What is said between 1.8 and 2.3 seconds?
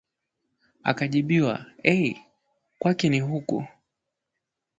“Enh,